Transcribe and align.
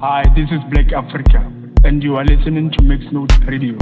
Hi, 0.00 0.22
this 0.36 0.48
is 0.52 0.60
Black 0.70 0.92
Africa, 0.92 1.38
and 1.82 2.04
you 2.04 2.14
are 2.14 2.24
listening 2.24 2.70
to 2.70 2.84
Mix 2.84 3.02
Note 3.10 3.32
Radio. 3.48 3.76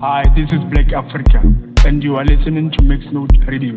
Hi, 0.00 0.22
this 0.34 0.50
is 0.50 0.64
Black 0.72 0.90
Africa, 0.94 1.42
and 1.84 2.02
you 2.02 2.16
are 2.16 2.24
listening 2.24 2.70
to 2.70 2.82
Mix 2.82 3.04
Note 3.12 3.28
Radio. 3.46 3.76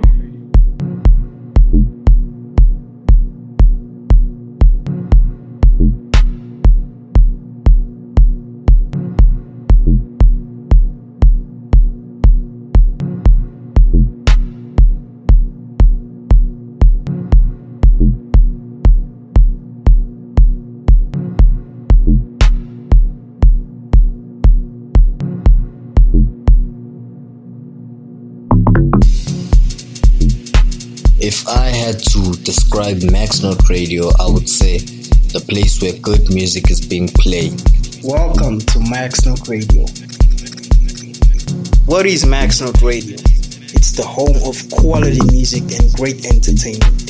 Describe 32.46 33.02
Max 33.12 33.42
Note 33.42 33.68
Radio, 33.70 34.10
I 34.20 34.30
would 34.30 34.48
say 34.48 34.78
the 34.78 35.44
place 35.50 35.82
where 35.82 35.94
good 35.94 36.32
music 36.32 36.70
is 36.70 36.80
being 36.80 37.08
played. 37.08 37.60
Welcome 38.04 38.60
to 38.60 38.80
Max 38.80 39.26
Note 39.26 39.48
Radio. 39.48 39.88
What 41.88 42.06
is 42.06 42.24
Max 42.24 42.62
Note 42.62 42.84
Radio? 42.84 43.18
It's 43.74 43.98
the 43.98 44.06
home 44.06 44.38
of 44.46 44.56
quality 44.70 45.20
music 45.34 45.64
and 45.74 45.92
great 45.98 46.24
entertainment. 46.28 47.05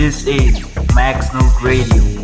This 0.00 0.26
is 0.26 0.94
Max 0.94 1.30
Note 1.34 1.60
Radio. 1.60 2.19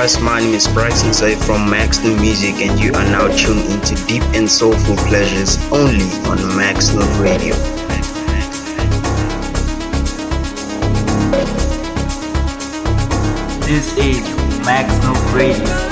Guys? 0.00 0.20
My 0.20 0.38
name 0.38 0.54
is 0.54 0.68
Bryson 0.68 1.12
Say 1.12 1.34
from 1.34 1.68
Max 1.68 2.04
New 2.04 2.16
Music, 2.16 2.54
and 2.60 2.78
you 2.78 2.92
are 2.92 3.04
now 3.04 3.26
tuned 3.36 3.68
into 3.72 3.96
deep 4.06 4.22
and 4.32 4.48
soulful 4.48 4.94
pleasures 5.08 5.58
only 5.72 6.06
on 6.30 6.38
Max 6.56 6.94
Note 6.94 7.18
Radio. 7.18 7.56
This 13.66 13.96
is 13.98 14.20
Max 14.64 14.86
Note 15.02 15.34
Radio. 15.34 15.87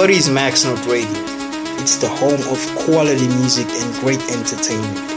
What 0.00 0.08
is 0.08 0.30
Max 0.30 0.64
Note 0.64 0.86
Radio? 0.86 1.10
It's 1.76 1.96
the 1.96 2.08
home 2.08 2.40
of 2.50 2.86
quality 2.86 3.28
music 3.28 3.66
and 3.68 3.94
great 4.00 4.22
entertainment. 4.32 5.09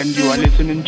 And 0.00 0.16
you 0.16 0.24
are 0.30 0.38
listening 0.38 0.79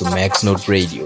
to 0.00 0.10
Max 0.14 0.42
Note 0.42 0.66
Radio. 0.66 1.04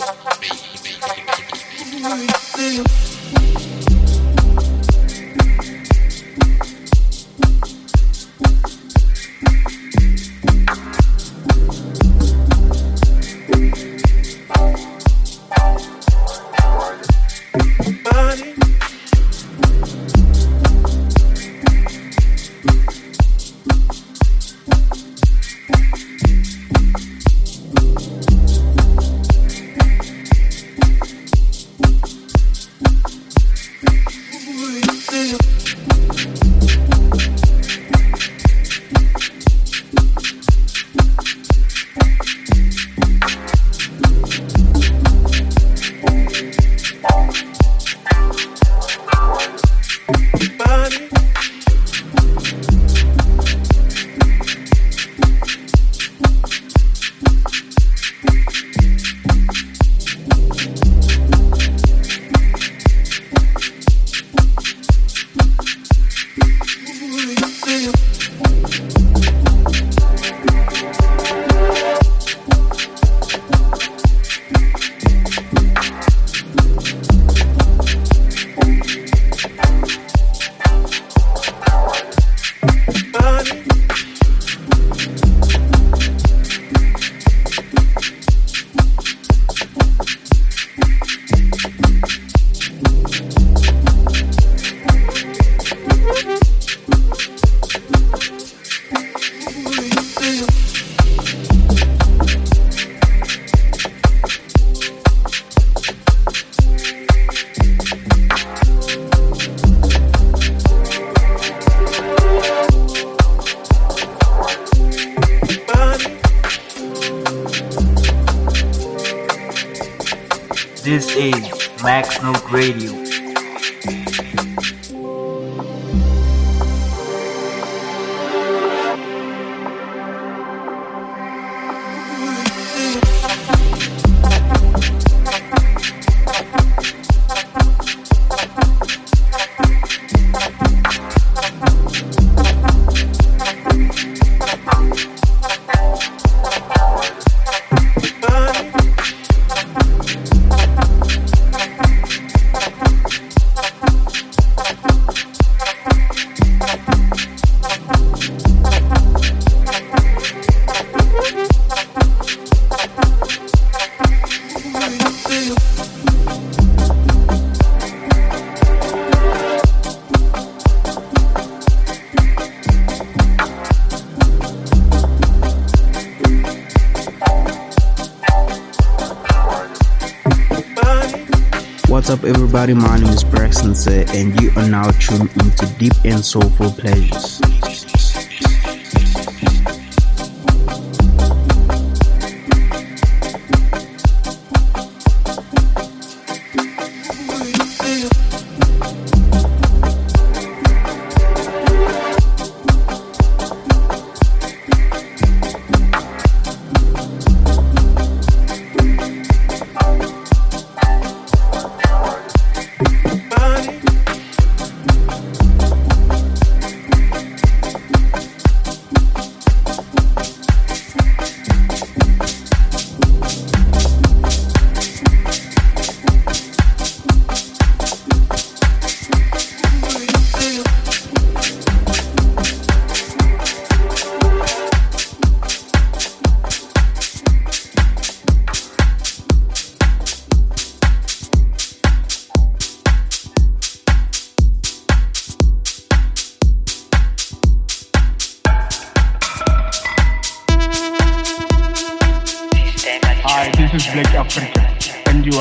Everybody? 182.64 182.88
My 182.88 182.98
name 182.98 183.12
is 183.12 183.24
Braxton 183.24 183.74
Sir, 183.74 184.04
and 184.08 184.40
you 184.40 184.50
are 184.56 184.66
now 184.66 184.90
tuned 184.92 185.30
into 185.36 185.66
deep 185.78 185.92
and 186.04 186.24
soulful 186.24 186.70
pleasures. 186.72 187.33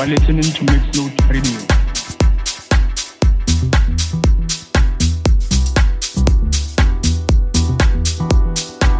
And 0.04 0.12
listening 0.12 0.42
to 0.42 0.64
Mix 0.64 0.98
Note 0.98 1.12
Radio. 1.30 1.60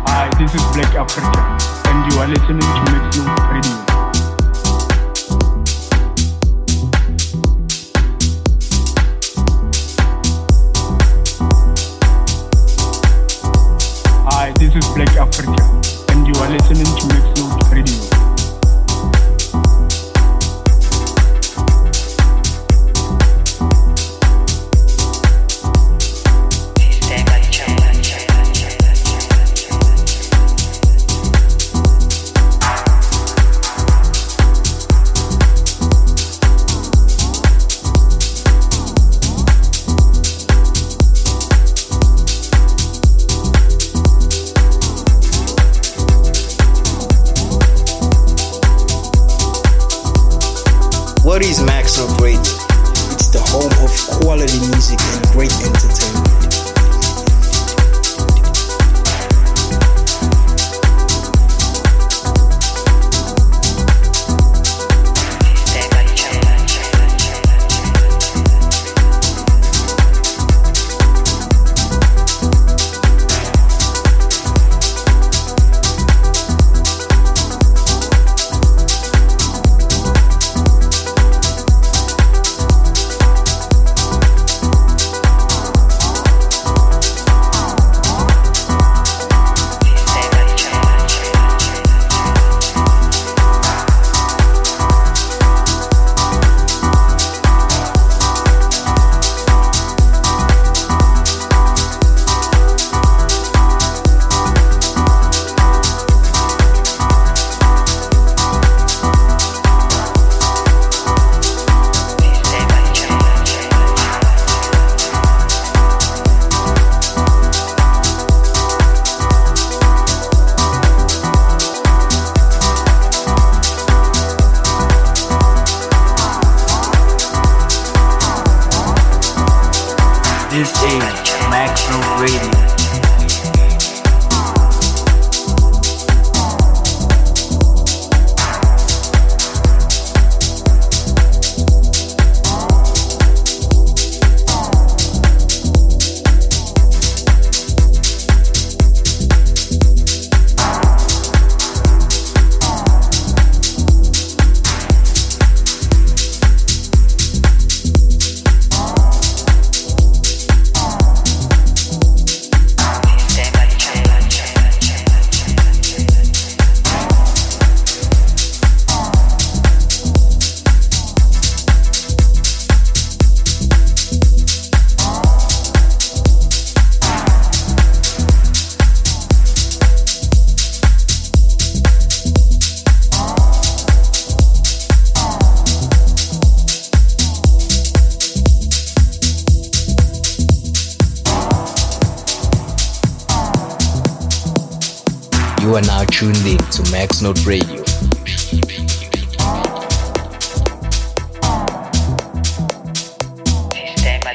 Hi, 0.06 0.30
this 0.38 0.54
is 0.54 0.62
Black 0.72 0.94
Africa, 0.94 1.58
and 1.90 2.10
you 2.10 2.18
are 2.20 2.26
listening 2.26 2.60
to 2.60 2.80
Mix 2.90 3.18
Note 3.18 3.52
Radio. 3.52 3.93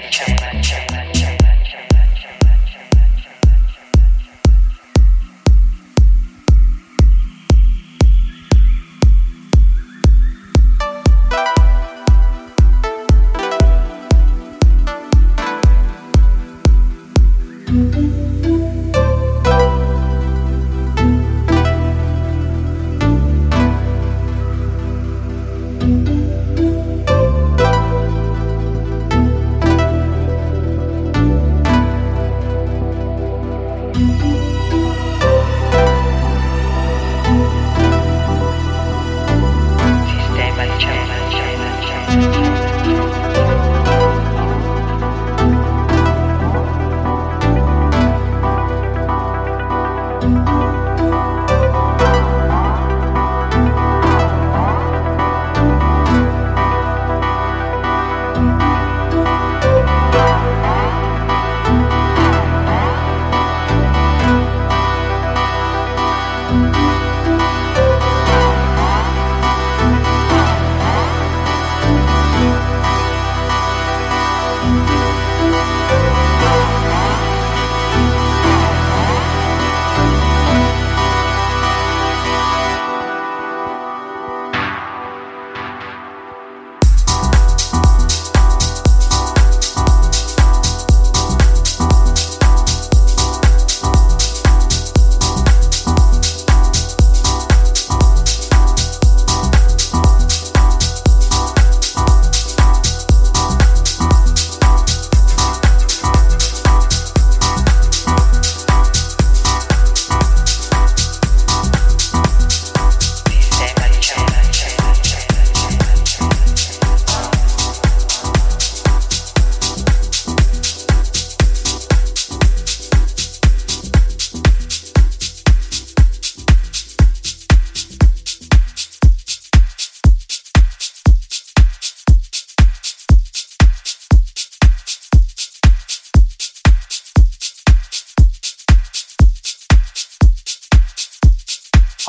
check, 0.10 0.62
check. 0.64 0.89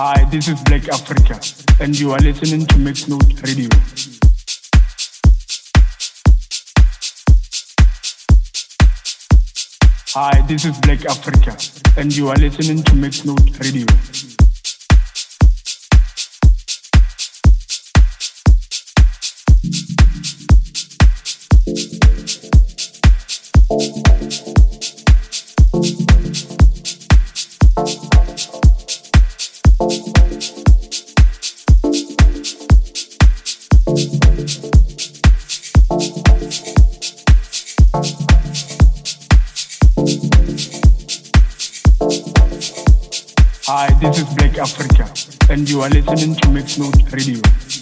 Hi, 0.03 0.25
this 0.31 0.49
is 0.49 0.59
Black 0.63 0.89
Africa, 0.89 1.39
and 1.79 1.93
you 2.01 2.13
are 2.13 2.19
listening 2.21 2.65
to 2.69 2.79
Mix 2.79 3.07
Note 3.07 3.23
Radio. 3.43 3.69
Hi, 10.15 10.41
this 10.47 10.65
is 10.65 10.79
Black 10.79 11.05
Africa, 11.05 11.55
and 11.99 12.17
you 12.17 12.31
are 12.31 12.37
listening 12.37 12.83
to 12.85 12.95
Mix 12.97 13.27
Note 13.27 13.59
Radio. 13.61 13.85
Hi, 23.69 24.10
this 44.01 44.19
is 44.19 44.35
Black 44.35 44.57
Africa, 44.57 45.13
and 45.53 45.69
you 45.69 45.83
are 45.83 45.91
listening 45.91 46.35
to 46.37 46.49
Mix 46.49 46.79
Note 46.79 46.97
Radio. 47.13 47.37
Radio. 47.37 47.80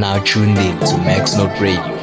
Now 0.00 0.22
tuned 0.22 0.58
in 0.58 0.78
to 0.80 0.96
Max 0.98 1.36
Note 1.36 1.58
Radio. 1.60 1.97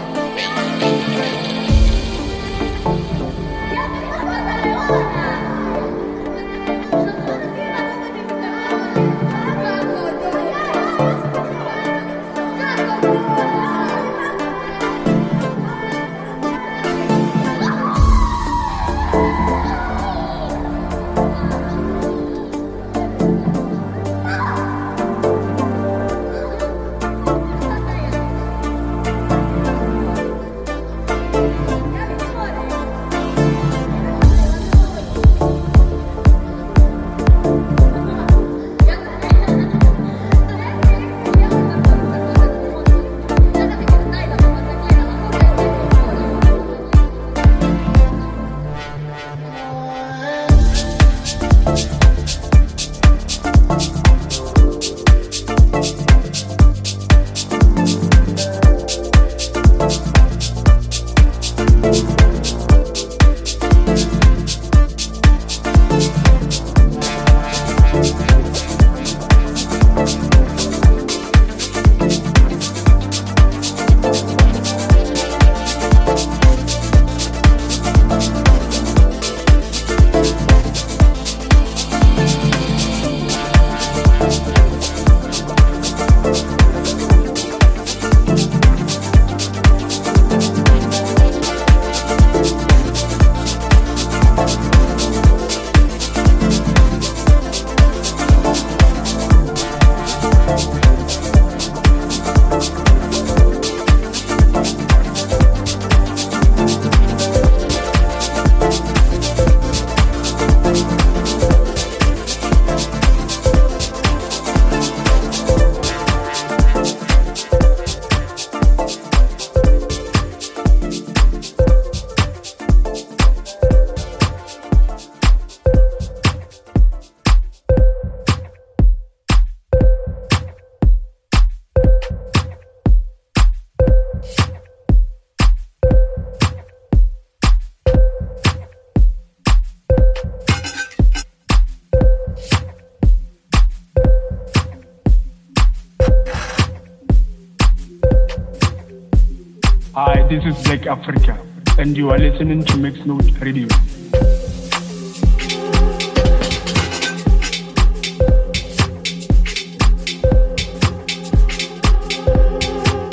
Africa, 150.88 151.38
and 151.78 151.98
you 151.98 152.10
are 152.12 152.18
listening 152.18 152.64
to 152.66 152.78
Mix 152.78 153.06
Note 153.06 153.32
Radio. 153.40 153.68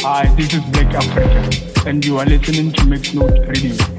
Hi, 0.03 0.27
this 0.37 0.55
is 0.55 0.61
Black 0.71 0.95
Africa, 0.95 1.89
and 1.89 2.05
you 2.05 2.19
are 2.19 2.27
listening 2.27 2.73
to 2.73 2.85
Mix 2.87 3.15
Note 3.15 3.47
Radio. 3.49 3.92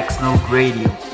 Max 0.00 0.18
Note 0.22 0.40
Radio. 0.48 1.09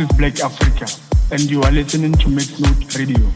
Is 0.00 0.16
Black 0.16 0.40
Africa, 0.40 0.86
and 1.30 1.42
you 1.42 1.62
are 1.62 1.70
listening 1.70 2.12
to 2.12 2.28
Mix 2.28 2.58
Note 2.58 2.96
Radio. 2.96 3.30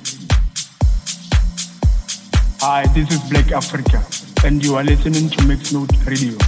Hi, 2.61 2.87
this 2.95 3.11
is 3.11 3.21
Black 3.29 3.53
Africa, 3.53 4.03
and 4.47 4.65
you 4.65 4.75
are 4.77 4.85
listening 4.85 5.29
to 5.29 5.47
Mix 5.47 5.73
Note 5.73 5.93
Radio. 6.07 6.39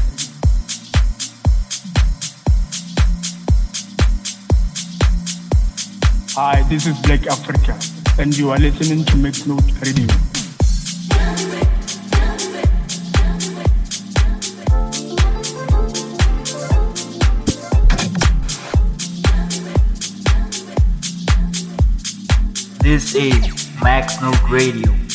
Hi, 6.35 6.63
this 6.71 6.87
is 6.87 6.99
Black 7.01 7.27
Africa, 7.27 7.79
and 8.19 8.37
you 8.37 8.51
are 8.51 8.59
listening 8.59 9.05
to 9.05 9.17
Mix 9.17 9.47
Note 9.47 9.71
Radio. 9.83 10.36
This 22.97 23.15
is 23.15 23.83
Max 23.83 24.23
Note 24.23 24.49
Radio. 24.49 25.06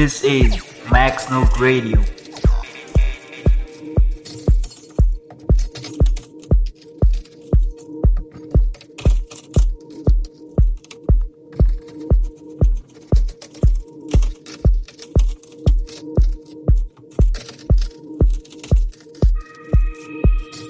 This 0.00 0.24
is 0.24 0.56
Max 0.90 1.28
Note 1.28 1.60
Radio. 1.60 2.02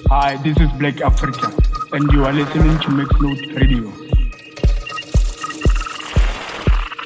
Hi, 0.09 0.35
this 0.43 0.57
is 0.57 0.69
Black 0.73 0.99
Africa, 0.99 1.55
and 1.93 2.11
you 2.11 2.25
are 2.25 2.33
listening 2.33 2.77
to 2.79 2.89
Max 2.89 3.09
Note 3.21 3.55
Radio. 3.55 3.93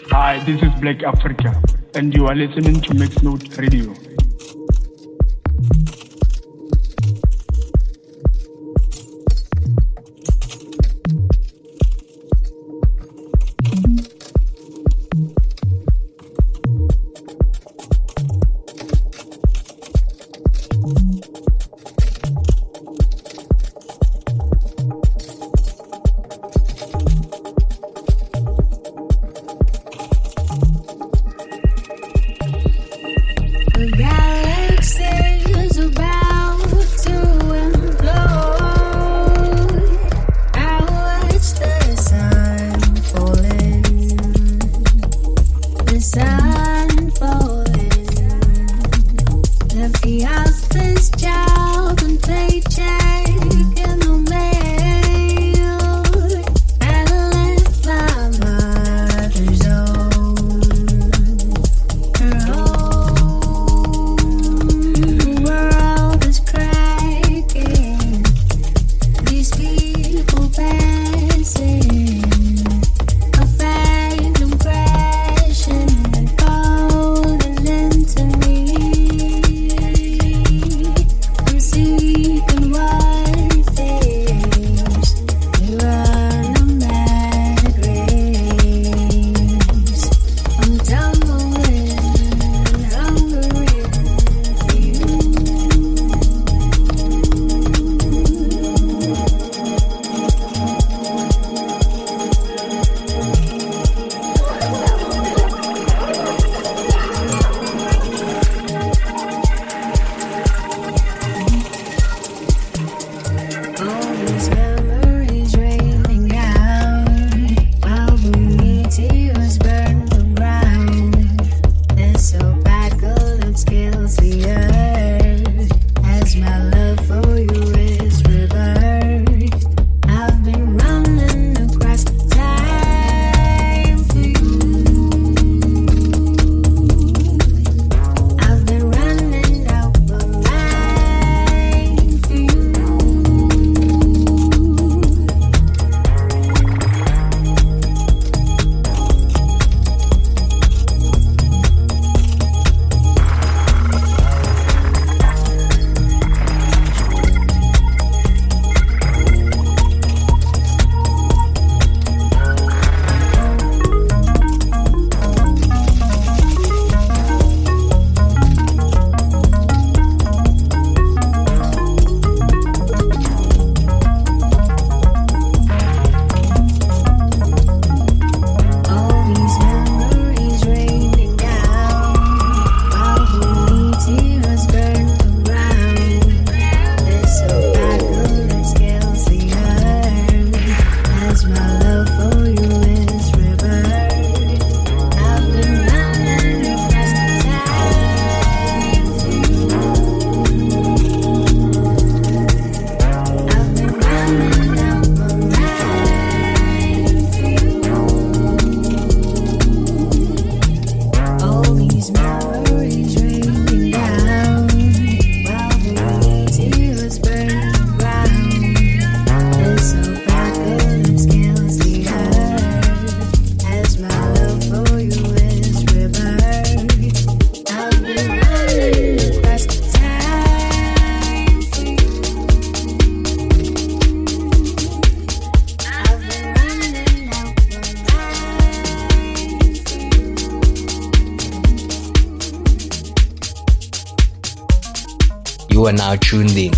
Hi, 0.10 0.44
this 0.44 0.64
is 0.64 0.74
Black 0.82 1.04
Africa 1.04 1.75
and 1.96 2.14
you 2.14 2.28
are 2.28 2.36
listening 2.36 2.82
to 2.82 2.90
Mixnote 2.94 3.58
Radio. 3.58 4.05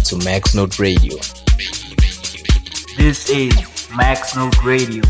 to 0.07 0.15
Max 0.23 0.55
Note 0.55 0.79
Radio. 0.79 1.17
This 2.95 3.29
is 3.29 3.89
Max 3.93 4.37
Note 4.37 4.63
Radio. 4.63 5.03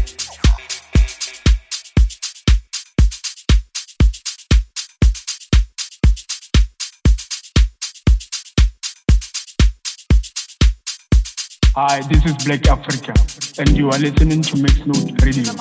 Hi, 11.76 12.02
this 12.10 12.26
is 12.26 12.44
Black 12.44 12.68
Africa, 12.68 13.14
and 13.60 13.78
you 13.78 13.92
are 13.92 14.00
listening 14.00 14.42
to 14.42 14.58
Max 14.58 14.78
Note 14.88 15.22
Radio. 15.22 15.54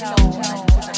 Hello. 0.00 0.97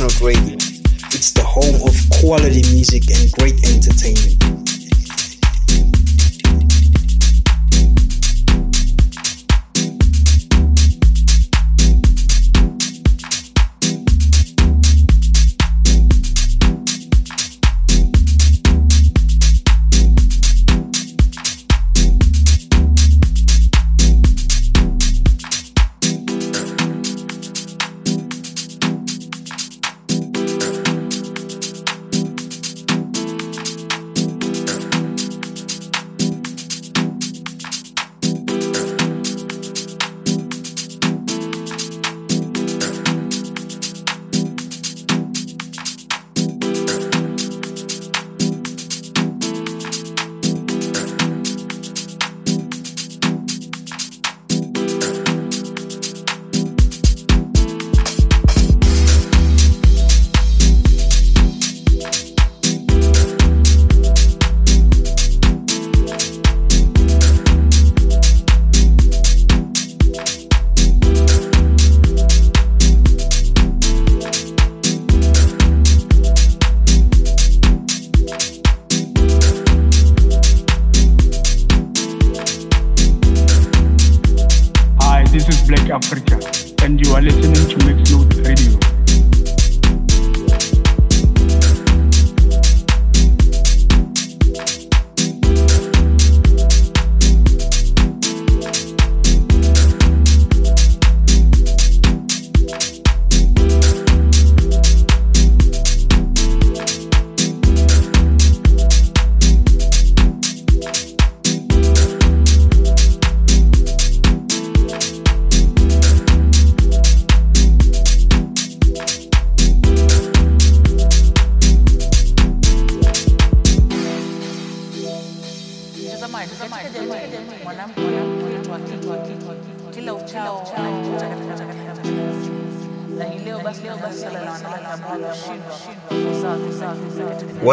Radio? 0.00 0.56
It's 1.12 1.30
the 1.32 1.44
home 1.44 1.76
of 1.84 1.92
quality 2.08 2.64
music 2.72 3.04
and 3.12 3.30
great 3.32 3.59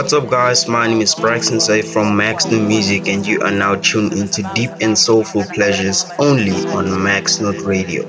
What's 0.07 0.23
up, 0.23 0.29
guys? 0.29 0.69
My 0.69 0.87
name 0.87 1.01
is 1.01 1.13
Braxton 1.13 1.59
Say 1.59 1.81
from 1.81 2.15
Max 2.15 2.45
New 2.45 2.65
Music, 2.65 3.09
and 3.09 3.27
you 3.27 3.41
are 3.41 3.51
now 3.51 3.75
tuned 3.75 4.13
into 4.13 4.41
deep 4.55 4.69
and 4.79 4.97
soulful 4.97 5.43
pleasures 5.53 6.05
only 6.17 6.65
on 6.67 7.03
Max 7.03 7.41
Note 7.41 7.59
Radio. 7.65 8.07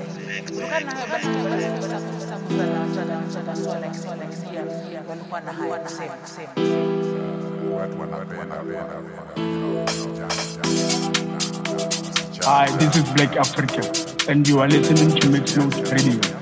Hi, 12.45 12.77
this 12.77 12.95
is 12.95 13.09
Black 13.11 13.35
Africa, 13.35 14.31
and 14.31 14.47
you 14.47 14.61
are 14.61 14.69
listening 14.69 15.19
to 15.19 15.29
Mix 15.29 15.57
Note 15.57 15.91
Radio. 15.91 16.38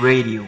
Radio. 0.00 0.39